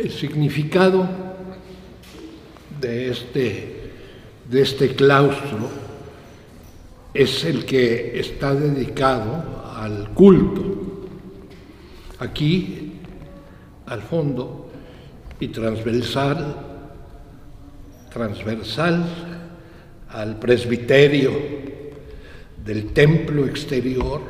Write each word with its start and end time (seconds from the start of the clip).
El 0.00 0.10
significado 0.10 1.06
de 2.80 3.10
este, 3.10 3.90
de 4.48 4.62
este 4.62 4.94
claustro 4.94 5.68
es 7.12 7.44
el 7.44 7.66
que 7.66 8.18
está 8.18 8.54
dedicado 8.54 9.62
al 9.76 10.08
culto. 10.14 11.06
Aquí, 12.18 12.94
al 13.84 14.00
fondo, 14.00 14.70
y 15.38 15.48
transversal, 15.48 16.56
transversal 18.10 19.04
al 20.08 20.38
presbiterio 20.38 21.30
del 22.64 22.86
templo 22.94 23.44
exterior 23.44 24.22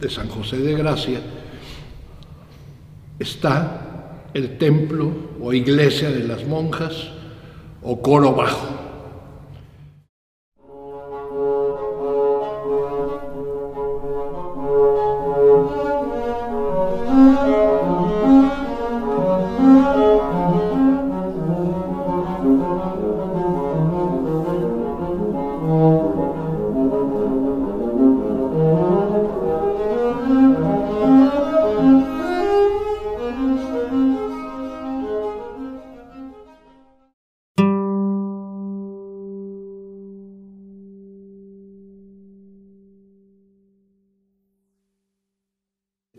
de 0.00 0.10
San 0.10 0.28
José 0.28 0.58
de 0.58 0.74
Gracia, 0.74 1.20
está 3.18 4.20
el 4.34 4.58
templo 4.58 5.10
o 5.40 5.52
iglesia 5.52 6.10
de 6.10 6.24
las 6.24 6.44
monjas 6.44 6.92
o 7.82 8.02
coro 8.02 8.34
bajo. 8.34 8.85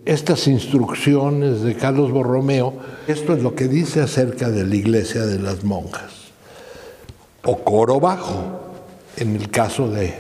Estas 0.08 0.48
instrucciones 0.48 1.64
de 1.64 1.76
Carlos 1.76 2.14
Borromeo, 2.14 2.74
esto 3.08 3.34
es 3.34 3.44
lo 3.44 3.56
que 3.56 3.68
dice 3.68 4.00
acerca 4.00 4.50
de 4.50 4.66
la 4.66 4.74
iglesia 4.74 5.26
de 5.26 5.38
las 5.38 5.66
monjas, 5.66 6.14
o 7.44 7.58
coro 7.58 8.00
bajo, 8.00 8.62
en 9.18 9.36
el 9.36 9.50
caso 9.50 9.90
de, 9.90 10.14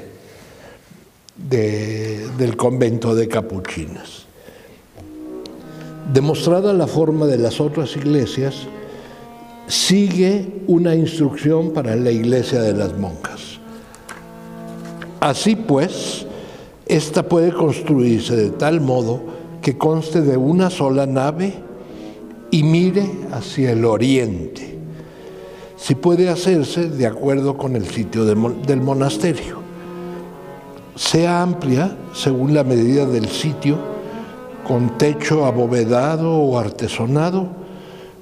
del 1.37 2.57
convento 2.57 3.15
de 3.15 3.29
capuchinas. 3.29 4.25
Demostrada 6.11 6.73
la 6.73 6.87
forma 6.87 7.25
de 7.25 7.37
las 7.37 7.61
otras 7.61 7.95
iglesias, 7.95 8.67
sigue 9.67 10.63
una 10.67 10.95
instrucción 10.95 11.71
para 11.71 11.95
la 11.95 12.11
iglesia 12.11 12.59
de 12.59 12.73
las 12.73 12.97
monjas. 12.97 13.59
Así 15.21 15.55
pues, 15.55 16.25
esta 16.87 17.23
puede 17.23 17.53
construirse 17.53 18.35
de 18.35 18.49
tal 18.49 18.81
modo 18.81 19.37
que 19.67 19.77
conste 19.77 20.21
de 20.21 20.37
una 20.37 20.69
sola 20.69 21.05
nave 21.05 21.53
y 22.51 22.63
mire 22.63 23.05
hacia 23.33 23.73
el 23.73 23.83
oriente, 23.83 24.79
si 25.75 25.93
puede 25.93 26.29
hacerse 26.29 26.89
de 26.89 27.05
acuerdo 27.05 27.57
con 27.57 27.75
el 27.75 27.85
sitio 27.85 28.23
del 28.23 28.81
monasterio. 28.81 29.57
Sea 30.95 31.41
amplia 31.41 31.97
según 32.13 32.53
la 32.53 32.63
medida 32.63 33.05
del 33.05 33.27
sitio, 33.27 33.77
con 34.65 34.97
techo 34.97 35.45
abovedado 35.45 36.33
o 36.33 36.57
artesonado, 36.57 37.49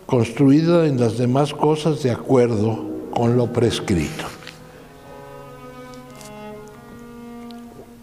construida 0.08 0.88
en 0.88 1.00
las 1.00 1.20
demás 1.20 1.54
cosas 1.54 2.02
de 2.02 2.10
acuerdo 2.10 2.86
con 3.12 3.38
lo 3.38 3.54
prescrito. 3.54 4.26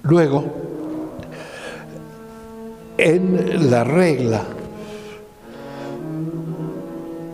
Luego, 0.05 0.45
en 3.03 3.69
la 3.71 3.83
regla 3.83 4.43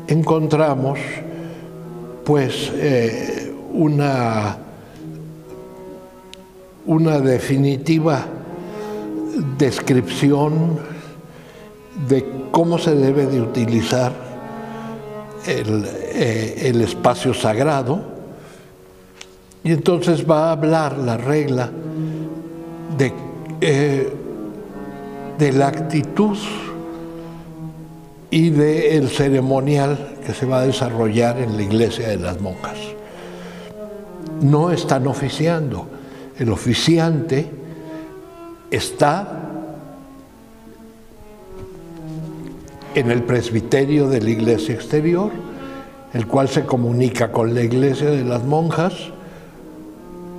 encontramos 0.07 0.99
pues 2.25 2.73
eh, 2.75 3.53
una, 3.75 4.57
una 6.87 7.21
definitiva 7.21 8.25
descripción 9.59 10.79
de 12.09 12.25
cómo 12.51 12.79
se 12.79 12.95
debe 12.95 13.27
de 13.27 13.43
utilizar 13.43 14.13
el, 15.47 15.85
eh, 15.87 16.73
espacio 16.83 17.35
sagrado. 17.35 18.17
Y 19.65 19.73
entonces 19.73 20.29
va 20.29 20.49
a 20.49 20.53
hablar 20.53 20.97
la 20.97 21.19
regla 21.19 21.69
de 22.97 23.13
eh, 23.61 24.13
de 25.39 25.53
la 25.53 25.69
actitud 25.69 26.37
y 28.31 28.51
del 28.51 29.09
ceremonial 29.09 30.17
que 30.27 30.35
se 30.35 30.45
va 30.45 30.61
a 30.61 30.67
desarrollar 30.67 31.39
en 31.39 31.57
la 31.57 31.63
iglesia 31.63 32.09
de 32.09 32.17
las 32.17 32.41
monjas. 32.41 32.77
No 34.43 34.71
están 34.71 35.07
oficiando. 35.07 35.87
El 36.39 36.51
oficiante 36.51 37.49
está 38.71 39.45
en 42.95 43.11
el 43.11 43.23
presbiterio 43.23 44.09
de 44.09 44.21
la 44.21 44.31
iglesia 44.31 44.75
exterior, 44.75 45.31
el 46.13 46.27
cual 46.27 46.49
se 46.49 46.65
comunica 46.65 47.31
con 47.31 47.55
la 47.55 47.63
iglesia 47.63 48.11
de 48.11 48.25
las 48.25 48.43
monjas 48.45 48.95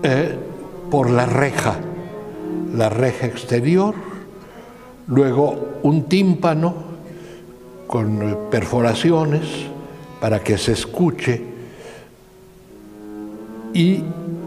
eh, 0.03 0.35
por 0.91 1.09
la 1.09 1.25
reja, 1.25 1.75
la 2.75 2.89
reja 2.89 3.27
exterior 3.27 4.08
luego 5.09 5.79
un 5.83 6.03
tímpano 6.03 6.73
con 7.87 8.37
perforaciones 8.51 9.41
para 10.21 10.41
que 10.41 10.57
se 10.57 10.73
escuche 10.73 11.41
y 13.73 14.03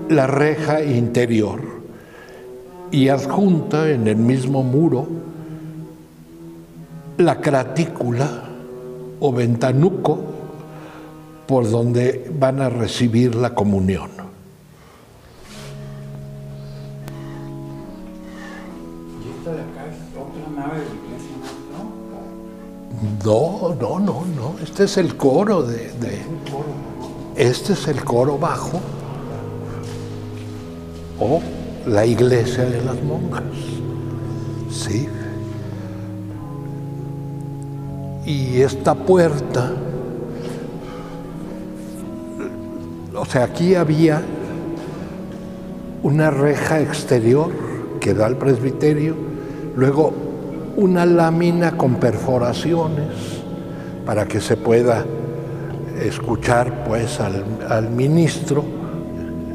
la 0.09 0.27
reja 0.27 0.83
interior 0.83 1.61
y 2.91 3.09
adjunta 3.09 3.91
en 3.91 4.07
el 4.07 4.17
mismo 4.17 4.63
muro 4.63 5.09
la 7.19 7.41
cratícula 7.41 8.45
o 9.21 9.33
ventanuco 9.33 10.21
por 11.47 11.69
donde 11.71 12.31
van 12.39 12.61
a 12.61 12.69
recibir 12.69 13.35
la 13.35 13.55
comunión. 13.55 14.22
No, 23.25 23.77
no, 23.81 24.01
no, 24.01 24.25
no. 24.25 24.57
Este 24.63 24.85
es 24.85 24.97
el 24.97 25.17
coro 25.17 25.63
de, 25.63 25.93
Este 27.37 27.75
es 27.75 27.87
el 27.87 28.05
coro 28.05 28.37
bajo. 28.37 28.81
O 31.21 31.41
la 31.87 32.05
iglesia 32.05 32.65
de 32.65 32.83
las 32.83 33.01
monjas. 33.03 33.45
Sí. 34.71 35.09
Y 38.27 38.61
esta 38.61 38.95
puerta. 38.95 39.73
O 43.15 43.25
sea, 43.25 43.45
aquí 43.45 43.77
había 43.77 44.21
una 46.03 46.31
reja 46.31 46.81
exterior 46.81 47.51
que 48.01 48.15
da 48.15 48.27
al 48.27 48.37
presbiterio, 48.37 49.15
luego 49.77 50.13
una 50.77 51.07
lámina 51.07 51.77
con 51.77 51.97
perforaciones 51.97 53.43
para 54.07 54.27
que 54.27 54.41
se 54.41 54.57
pueda 54.57 55.05
escuchar 56.01 56.85
pues 56.85 57.21
al, 57.21 57.91
ministro 57.91 58.65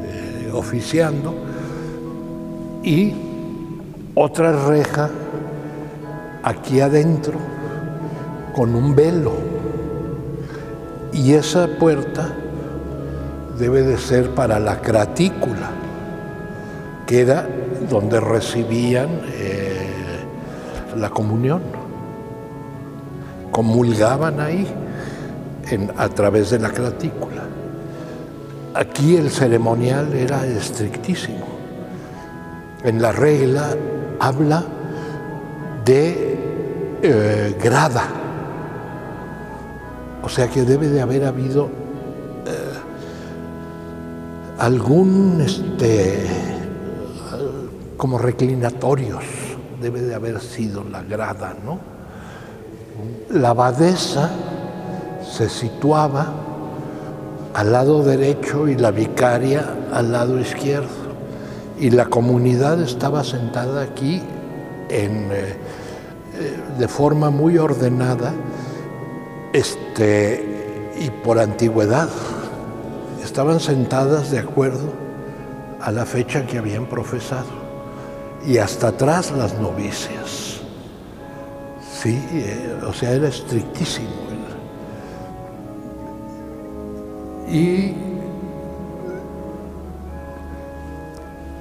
eh, 0.04 0.50
oficiando. 0.52 1.34
Y 2.82 3.14
otra 4.14 4.66
reja 4.66 5.10
aquí 6.42 6.80
adentro 6.80 7.38
con 8.54 8.74
un 8.74 8.94
velo. 8.94 9.32
Y 11.12 11.32
esa 11.32 11.66
puerta 11.78 12.32
debe 13.58 13.82
de 13.82 13.98
ser 13.98 14.30
para 14.30 14.58
la 14.60 14.80
cratícula 14.80 15.70
que 17.06 17.22
era 17.22 17.48
donde 17.88 18.20
recibían 18.20 19.08
eh, 19.32 19.97
la 20.98 21.10
comunión. 21.10 21.62
Comulgaban 23.50 24.40
ahí 24.40 24.66
a 25.96 26.08
través 26.08 26.50
de 26.50 26.58
la 26.58 26.70
clatícula. 26.70 27.42
Aquí 28.74 29.16
el 29.16 29.30
ceremonial 29.30 30.12
era 30.12 30.46
estrictísimo. 30.46 31.46
En 32.84 33.02
la 33.02 33.12
regla 33.12 33.74
habla 34.20 34.64
de 35.84 36.38
eh, 37.02 37.56
grada, 37.62 38.04
O 40.22 40.28
sea 40.28 40.48
que 40.48 40.62
debe 40.62 40.88
de 40.88 41.00
haber 41.00 41.24
habido 41.24 41.70
eh, 42.44 42.78
algún, 44.58 45.40
este, 45.40 46.26
como 47.96 48.18
reclinatorios, 48.18 49.24
debe 49.80 50.02
de 50.02 50.14
haber 50.14 50.40
sido 50.40 50.84
la 50.84 51.02
grada, 51.02 51.54
¿no? 51.64 51.78
La 53.30 53.50
abadesa 53.50 54.30
se 55.22 55.48
situaba 55.48 56.32
al 57.54 57.72
lado 57.72 58.02
derecho 58.02 58.68
y 58.68 58.76
la 58.76 58.90
vicaria 58.90 59.64
al 59.92 60.12
lado 60.12 60.38
izquierdo. 60.38 61.08
Y 61.78 61.90
la 61.90 62.06
comunidad 62.06 62.80
estaba 62.82 63.22
sentada 63.22 63.82
aquí 63.82 64.20
eh, 64.90 65.56
eh, 66.34 66.56
de 66.78 66.88
forma 66.88 67.30
muy 67.30 67.58
ordenada 67.58 68.32
este, 69.52 70.92
y 70.98 71.10
por 71.10 71.38
antigüedad. 71.38 72.08
Estaban 73.22 73.60
sentadas 73.60 74.30
de 74.30 74.38
acuerdo 74.40 74.92
a 75.80 75.92
la 75.92 76.04
fecha 76.06 76.46
que 76.46 76.58
habían 76.58 76.86
profesado. 76.86 77.67
Y 78.46 78.58
hasta 78.58 78.88
atrás 78.88 79.32
las 79.32 79.54
novicias. 79.58 80.60
Sí, 82.00 82.22
eh, 82.32 82.80
o 82.86 82.92
sea, 82.92 83.12
era 83.12 83.28
estrictísimo. 83.28 84.28
Y 87.50 87.94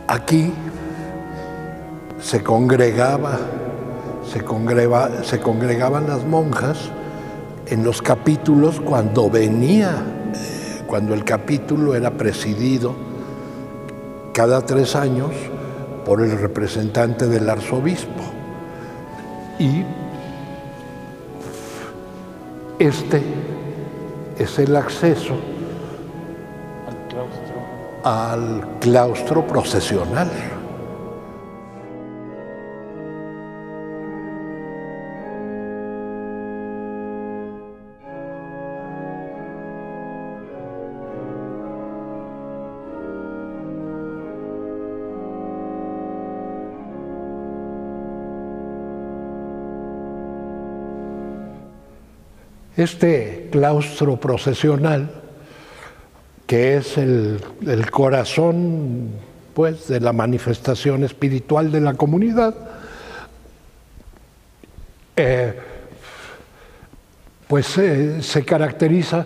aquí 0.08 0.52
se 2.20 2.44
congregaba, 2.44 3.40
se, 4.26 4.44
se 5.24 5.40
congregaban 5.40 6.08
las 6.08 6.26
monjas 6.26 6.90
en 7.68 7.84
los 7.84 8.02
capítulos 8.02 8.82
cuando 8.82 9.30
venía, 9.30 9.92
eh, 10.36 10.84
cuando 10.88 11.14
el 11.14 11.24
capítulo 11.24 11.96
era 11.96 12.12
presidido 12.12 12.94
cada 14.34 14.66
tres 14.66 14.96
años 14.96 15.32
por 16.08 16.22
el 16.22 16.40
representante 16.40 17.28
del 17.28 17.50
arzobispo. 17.50 18.24
Y 19.60 19.84
este 22.80 23.22
es 24.40 24.58
el 24.58 24.74
acceso 24.78 25.36
al 28.06 28.66
claustro 28.80 29.46
procesional. 29.46 30.32
Este 52.78 53.50
claustro 53.52 54.18
procesional 54.18 55.10
que 56.46 56.78
es 56.78 56.98
el, 56.98 57.42
corazón 57.92 59.10
pues, 59.54 59.88
de 59.88 60.00
la 60.00 60.14
manifestación 60.14 61.04
espiritual 61.04 61.72
de 61.72 61.82
la 61.82 61.96
comunidad, 61.96 62.56
eh, 65.16 65.60
pues 67.48 67.66
se 67.66 68.46
caracteriza 68.46 69.26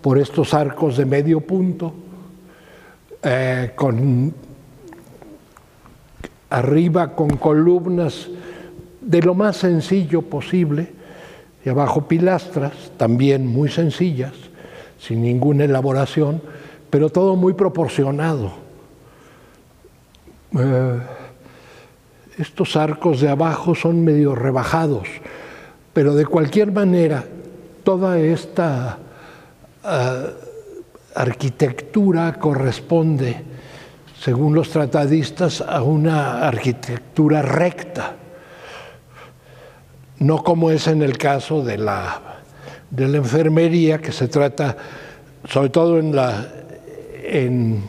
por 0.00 0.18
estos 0.18 0.54
arcos 0.54 0.96
de 0.96 1.06
medio 1.06 1.40
punto, 1.40 1.92
eh, 3.22 3.72
con 3.74 4.34
arriba 6.50 7.16
con 7.16 7.36
columnas 7.38 8.28
de 9.00 9.22
lo 9.22 9.34
más 9.34 9.56
sencillo 9.56 10.22
posible 10.22 11.03
y 11.64 11.68
abajo 11.68 12.06
pilastras 12.06 12.72
también 12.96 13.46
muy 13.46 13.70
sencillas 13.70 14.32
sin 14.98 15.22
ninguna 15.22 15.64
elaboración, 15.64 16.40
pero 16.90 17.10
todo 17.10 17.36
muy 17.36 17.52
proporcionado. 17.52 18.52
Eh, 20.58 20.98
estos 22.38 22.76
arcos 22.76 23.20
de 23.20 23.28
abajo 23.28 23.74
son 23.74 24.04
medio 24.04 24.34
rebajados, 24.34 25.08
pero 25.92 26.14
de 26.14 26.26
cualquier 26.26 26.72
manera, 26.72 27.24
toda 27.82 28.18
esta 28.18 28.98
eh, 29.84 30.34
arquitectura 31.14 32.34
corresponde, 32.34 33.42
según 34.18 34.54
los 34.54 34.70
tratadistas, 34.70 35.60
a 35.60 35.82
una 35.82 36.46
arquitectura 36.46 37.42
recta, 37.42 38.16
no 40.24 40.42
como 40.42 40.70
es 40.70 40.86
en 40.86 41.02
el 41.02 41.18
caso 41.18 41.62
de 41.62 41.76
la 41.76 42.34
de 42.90 43.08
la 43.08 43.16
enfermería, 43.16 43.98
que 43.98 44.12
se 44.12 44.28
trata 44.28 44.76
sobre 45.48 45.68
todo 45.68 45.98
en, 45.98 47.82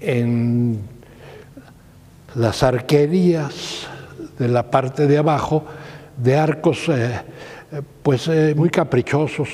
en 0.00 0.80
las 2.36 2.62
arquerías 2.62 3.88
de 4.38 4.48
la 4.48 4.70
parte 4.70 5.06
de 5.08 5.18
abajo, 5.18 5.64
de 6.16 6.36
arcos 6.36 6.88
eh, 6.88 7.20
pues 8.02 8.28
eh, 8.28 8.54
muy 8.56 8.70
caprichosos, 8.70 9.48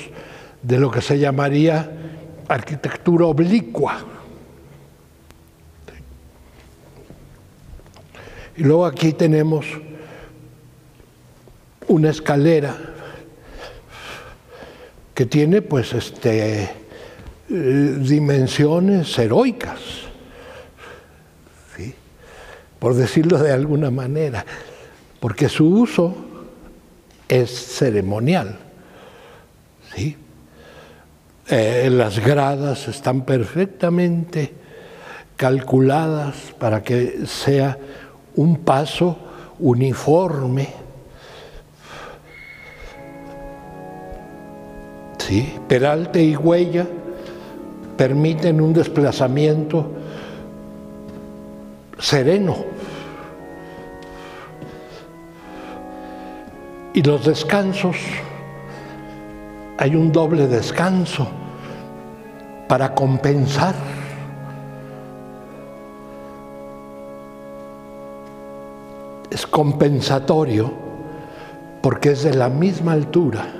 de 0.61 0.77
lo 0.77 0.91
que 0.91 1.01
se 1.01 1.17
llamaría 1.17 1.89
arquitectura 2.47 3.25
oblicua. 3.25 3.97
Y 8.55 8.63
luego 8.63 8.85
aquí 8.85 9.13
tenemos 9.13 9.65
una 11.87 12.09
escalera 12.09 12.75
que 15.13 15.25
tiene 15.25 15.61
pues 15.61 15.93
este, 15.93 16.69
eh, 17.49 17.95
dimensiones 17.99 19.17
heroicas, 19.17 19.79
por 22.77 22.93
decirlo 22.93 23.39
de 23.39 23.51
alguna 23.51 23.89
manera, 23.89 24.45
porque 25.19 25.49
su 25.49 25.67
uso 25.67 26.15
es 27.27 27.49
ceremonial. 27.49 28.59
¿sí? 29.95 30.15
Eh, 31.49 31.89
las 31.91 32.19
gradas 32.19 32.87
están 32.87 33.21
perfectamente 33.25 34.53
calculadas 35.35 36.35
para 36.59 36.83
que 36.83 37.25
sea 37.25 37.77
un 38.35 38.57
paso 38.57 39.17
uniforme 39.59 40.86
Peralte 45.67 46.23
y 46.23 46.35
huella 46.37 46.87
permiten 47.97 48.61
un 48.61 48.71
desplazamiento 48.71 49.91
sereno. 51.99 52.55
Y 56.93 57.01
los 57.03 57.25
descansos, 57.25 57.97
hay 59.77 59.95
un 59.95 60.13
doble 60.13 60.47
descanso 60.47 61.27
para 62.69 62.95
compensar. 62.95 63.75
Es 69.29 69.45
compensatorio 69.45 70.71
porque 71.81 72.11
es 72.11 72.23
de 72.23 72.33
la 72.33 72.47
misma 72.47 72.93
altura 72.93 73.56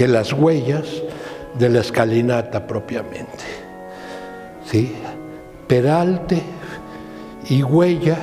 que 0.00 0.08
las 0.08 0.32
huellas 0.32 0.86
de 1.58 1.68
la 1.68 1.80
escalinata 1.80 2.66
propiamente. 2.66 3.44
¿Sí? 4.64 4.96
Peralte 5.66 6.40
y 7.50 7.62
huella 7.62 8.16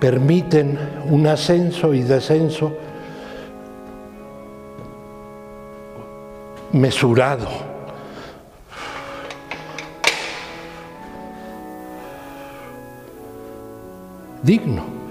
permiten 0.00 0.76
un 1.10 1.28
ascenso 1.28 1.94
y 1.94 2.02
descenso 2.02 2.72
mesurado. 6.72 7.46
digno. 14.42 15.03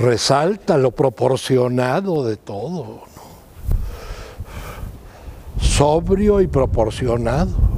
Resalta 0.00 0.78
lo 0.78 0.92
proporcionado 0.92 2.24
de 2.24 2.36
todo, 2.36 3.02
sobrio 5.60 6.40
y 6.40 6.46
proporcionado. 6.46 7.68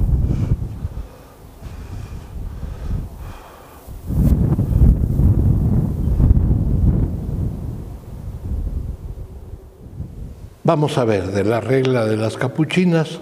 Vamos 10.63 10.97
a 10.97 11.05
ver 11.05 11.31
de 11.31 11.43
la 11.43 11.59
regla 11.59 12.05
de 12.05 12.17
las 12.17 12.37
capuchinas, 12.37 13.19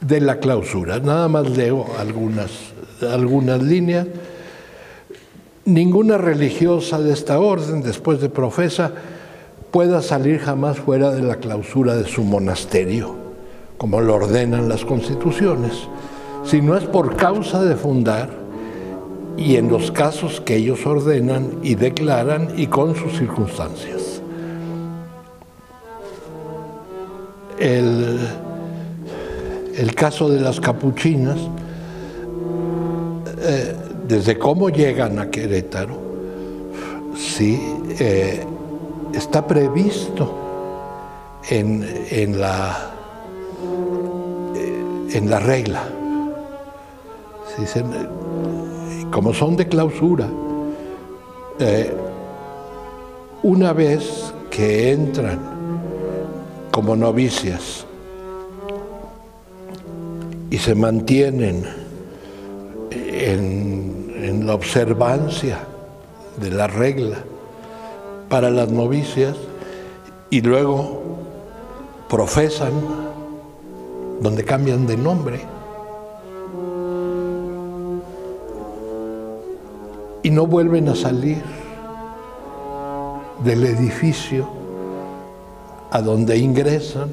de 0.00 0.20
la 0.20 0.40
clausura. 0.40 0.98
Nada 0.98 1.28
más 1.28 1.50
leo 1.50 1.86
algunas, 1.98 2.50
algunas 3.02 3.62
líneas. 3.62 4.06
Ninguna 5.66 6.16
religiosa 6.16 6.98
de 6.98 7.12
esta 7.12 7.38
orden, 7.38 7.82
después 7.82 8.20
de 8.20 8.30
profesa, 8.30 8.92
pueda 9.70 10.00
salir 10.00 10.38
jamás 10.38 10.78
fuera 10.78 11.10
de 11.10 11.22
la 11.22 11.36
clausura 11.36 11.94
de 11.96 12.06
su 12.06 12.22
monasterio, 12.22 13.14
como 13.76 14.00
lo 14.00 14.14
ordenan 14.14 14.68
las 14.68 14.84
constituciones, 14.84 15.72
si 16.44 16.62
no 16.62 16.76
es 16.76 16.84
por 16.84 17.16
causa 17.16 17.62
de 17.62 17.76
fundar 17.76 18.30
y 19.36 19.56
en 19.56 19.68
los 19.68 19.90
casos 19.90 20.40
que 20.40 20.56
ellos 20.56 20.86
ordenan 20.86 21.58
y 21.62 21.74
declaran 21.74 22.54
y 22.56 22.68
con 22.68 22.96
sus 22.96 23.18
circunstancias. 23.18 24.22
el, 27.58 28.18
el 29.76 29.94
caso 29.94 30.28
de 30.28 30.40
las 30.40 30.60
capuchinas, 30.60 31.38
eh, 33.38 33.74
desde 34.06 34.38
cómo 34.38 34.68
llegan 34.68 35.18
a 35.18 35.30
Querétaro, 35.30 35.98
sí, 37.16 37.60
eh, 37.98 38.44
está 39.12 39.46
previsto 39.46 40.32
en, 41.48 41.86
en, 42.10 42.40
la, 42.40 42.92
eh, 44.54 45.08
en 45.12 45.30
la 45.30 45.40
regla. 45.40 45.82
como 49.10 49.32
son 49.32 49.56
de 49.56 49.66
clausura, 49.66 50.28
una 53.42 53.72
vez 53.72 54.32
que 54.50 54.92
entran 54.92 55.38
como 56.70 56.96
novicias 56.96 57.86
y 60.50 60.58
se 60.58 60.74
mantienen 60.74 61.64
en, 62.90 63.85
la 64.32 64.54
observancia 64.54 65.58
de 66.40 66.50
la 66.50 66.66
regla 66.66 67.18
para 68.28 68.50
las 68.50 68.70
novicias 68.70 69.36
y 70.30 70.40
luego 70.40 71.02
profesan 72.08 72.72
donde 74.20 74.44
cambian 74.44 74.86
de 74.86 74.96
nombre 74.96 75.40
y 80.22 80.30
no 80.30 80.46
vuelven 80.46 80.88
a 80.88 80.96
salir 80.96 81.42
del 83.44 83.64
edificio 83.64 84.48
a 85.90 86.00
donde 86.00 86.36
ingresan 86.36 87.10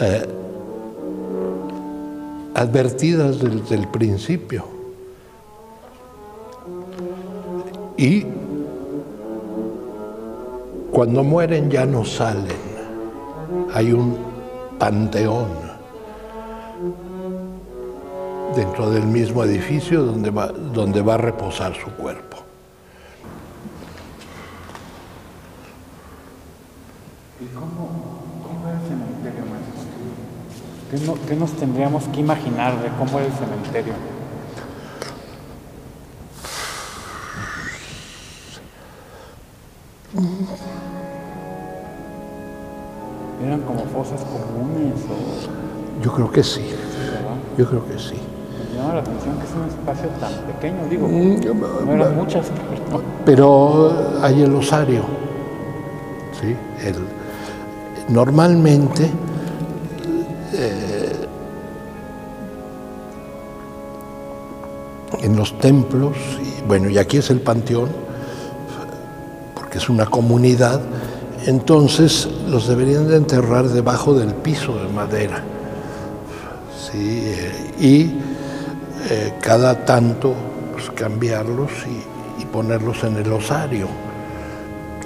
eh, 0.00 0.26
advertidas 2.54 3.38
desde 3.40 3.76
el 3.76 3.86
principio. 3.88 4.73
Y 7.96 8.26
cuando 10.90 11.24
mueren 11.24 11.70
ya 11.70 11.84
no 11.86 12.04
salen. 12.04 12.74
Hay 13.72 13.92
un 13.92 14.16
panteón 14.78 15.48
dentro 18.54 18.90
del 18.90 19.04
mismo 19.04 19.42
edificio 19.44 20.04
donde 20.04 20.30
va, 20.30 20.48
donde 20.48 21.02
va 21.02 21.14
a 21.14 21.18
reposar 21.18 21.74
su 21.74 21.90
cuerpo. 21.90 22.38
¿Qué, 31.28 31.34
nos 31.34 31.52
tendríamos 31.52 32.04
que 32.04 32.20
imaginar 32.20 32.80
de 32.80 32.88
cómo 32.90 33.18
era 33.18 33.26
el 33.26 33.32
cementerio? 33.32 33.94
¿Eran 43.44 43.60
como 43.62 43.80
fosas 43.86 44.20
comunes? 44.24 44.94
Yo 46.02 46.12
creo 46.12 46.30
que 46.30 46.42
sí. 46.44 46.62
Yo 47.58 47.68
creo 47.68 47.84
que 47.86 47.98
sí. 47.98 48.14
Me 48.14 48.78
llama 48.78 48.94
la 48.94 49.00
atención 49.00 49.36
que 49.38 49.44
es 49.44 49.50
un 49.52 49.64
espacio 49.68 50.08
tan 50.20 50.32
pequeño, 50.52 50.86
digo, 50.88 51.08
mm, 51.08 51.86
no 51.86 51.92
eran 51.92 52.16
muchas. 52.16 52.46
Pero 53.24 53.92
hay 54.22 54.42
el 54.42 54.54
osario. 54.54 55.02
¿sí? 56.40 56.56
El, 56.86 56.94
normalmente 58.12 59.10
eh, 60.52 61.26
en 65.22 65.36
los 65.36 65.58
templos, 65.58 66.16
y 66.40 66.66
bueno, 66.68 66.88
y 66.88 66.98
aquí 66.98 67.16
es 67.16 67.30
el 67.30 67.40
panteón, 67.40 67.88
porque 69.74 69.82
es 69.82 69.90
una 69.90 70.06
comunidad, 70.06 70.80
entonces 71.46 72.28
los 72.48 72.68
deberían 72.68 73.08
de 73.08 73.16
enterrar 73.16 73.66
debajo 73.66 74.14
del 74.14 74.32
piso 74.32 74.78
de 74.78 74.88
madera. 74.88 75.42
Eh, 76.96 77.72
y 77.80 78.02
eh, 79.10 79.34
cada 79.40 79.84
tanto 79.84 80.32
pues, 80.72 80.90
cambiarlos 80.90 81.70
y, 81.88 82.44
ponerlos 82.52 83.02
en 83.02 83.16
el 83.16 83.32
osario. 83.32 83.88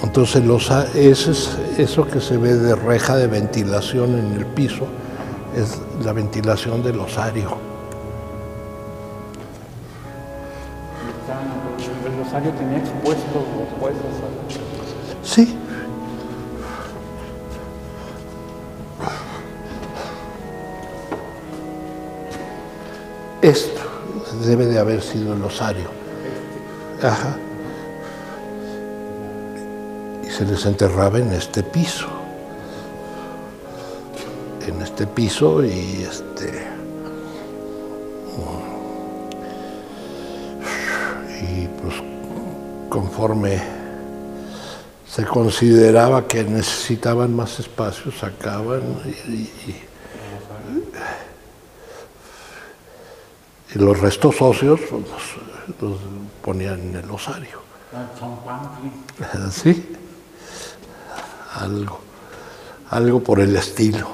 Entonces 0.02 0.44
los, 0.44 0.70
es, 0.94 1.56
eso 1.78 2.06
que 2.06 2.20
se 2.20 2.36
ve 2.36 2.56
de 2.56 2.74
reja 2.74 3.16
de 3.16 3.26
ventilación 3.26 4.18
en 4.18 4.32
el 4.32 4.44
piso, 4.44 4.86
es 5.56 5.78
la 6.04 6.12
ventilación 6.12 6.82
del 6.82 7.00
osario. 7.00 7.56
¿El 12.28 12.34
osario 12.34 12.52
tenía 12.52 12.78
expuestos 12.78 13.24
los 13.34 13.82
huesos? 13.82 14.02
Sí. 15.22 15.56
Esto 23.40 23.80
debe 24.44 24.66
de 24.66 24.78
haber 24.78 25.00
sido 25.00 25.32
el 25.32 25.42
osario. 25.42 25.88
Ajá. 27.02 27.34
Y 30.22 30.30
se 30.30 30.44
les 30.44 30.66
enterraba 30.66 31.18
en 31.18 31.32
este 31.32 31.62
piso 31.62 32.08
en 34.66 34.82
este 34.82 35.06
piso 35.06 35.64
y 35.64 36.06
este 36.08 36.66
y 41.40 41.66
pues 41.80 42.07
conforme 42.88 43.60
se 45.06 45.24
consideraba 45.24 46.26
que 46.26 46.44
necesitaban 46.44 47.34
más 47.34 47.58
espacio 47.60 48.12
sacaban 48.12 48.82
y, 49.26 49.48
los 53.74 54.00
restos 54.00 54.40
óseos 54.40 54.80
pues, 54.90 55.02
los, 55.80 55.98
ponían 56.42 56.80
en 56.80 56.96
el 56.96 57.10
osario. 57.10 57.60
Sí, 59.50 59.96
algo 61.54 62.08
algo 62.90 63.20
por 63.20 63.40
el 63.40 63.56
estilo. 63.56 64.08